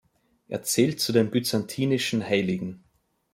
[0.47, 2.83] Er zählt zu den byzantinischen Heiligen.